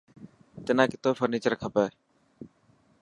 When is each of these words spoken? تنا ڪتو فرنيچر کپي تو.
تنا 0.65 0.83
ڪتو 0.91 1.09
فرنيچر 1.19 1.53
کپي 1.61 1.85
تو. 1.93 1.93